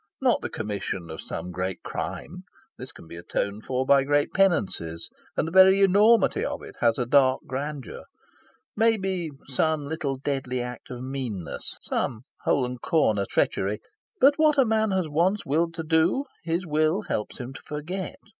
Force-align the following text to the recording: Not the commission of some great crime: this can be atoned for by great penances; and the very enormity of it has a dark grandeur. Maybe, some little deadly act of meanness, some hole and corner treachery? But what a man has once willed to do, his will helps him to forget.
Not 0.19 0.41
the 0.41 0.49
commission 0.49 1.11
of 1.11 1.21
some 1.21 1.51
great 1.51 1.83
crime: 1.83 2.43
this 2.75 2.91
can 2.91 3.05
be 3.05 3.17
atoned 3.17 3.65
for 3.65 3.85
by 3.85 4.03
great 4.03 4.33
penances; 4.33 5.11
and 5.37 5.47
the 5.47 5.51
very 5.51 5.79
enormity 5.83 6.43
of 6.43 6.63
it 6.63 6.73
has 6.79 6.97
a 6.97 7.05
dark 7.05 7.41
grandeur. 7.45 8.05
Maybe, 8.75 9.29
some 9.45 9.85
little 9.85 10.15
deadly 10.15 10.59
act 10.59 10.89
of 10.89 11.03
meanness, 11.03 11.77
some 11.83 12.23
hole 12.45 12.65
and 12.65 12.81
corner 12.81 13.27
treachery? 13.29 13.79
But 14.19 14.39
what 14.39 14.57
a 14.57 14.65
man 14.65 14.89
has 14.89 15.07
once 15.07 15.45
willed 15.45 15.75
to 15.75 15.83
do, 15.83 16.25
his 16.43 16.65
will 16.65 17.03
helps 17.03 17.37
him 17.37 17.53
to 17.53 17.61
forget. 17.61 18.15